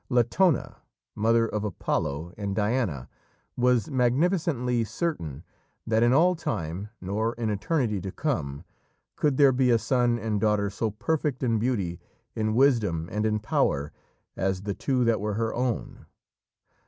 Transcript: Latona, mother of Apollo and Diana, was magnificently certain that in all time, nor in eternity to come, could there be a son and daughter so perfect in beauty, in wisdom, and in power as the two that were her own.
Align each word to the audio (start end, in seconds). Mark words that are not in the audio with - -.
Latona, 0.09 0.77
mother 1.13 1.47
of 1.47 1.63
Apollo 1.63 2.33
and 2.35 2.55
Diana, 2.55 3.07
was 3.55 3.91
magnificently 3.91 4.83
certain 4.83 5.43
that 5.85 6.01
in 6.01 6.11
all 6.11 6.33
time, 6.35 6.89
nor 6.99 7.33
in 7.35 7.51
eternity 7.51 8.01
to 8.01 8.11
come, 8.11 8.63
could 9.15 9.37
there 9.37 9.51
be 9.51 9.69
a 9.69 9.77
son 9.77 10.17
and 10.17 10.41
daughter 10.41 10.71
so 10.71 10.89
perfect 10.89 11.43
in 11.43 11.59
beauty, 11.59 11.99
in 12.35 12.55
wisdom, 12.55 13.09
and 13.11 13.27
in 13.27 13.37
power 13.37 13.91
as 14.35 14.63
the 14.63 14.73
two 14.73 15.03
that 15.03 15.21
were 15.21 15.35
her 15.35 15.53
own. 15.53 16.07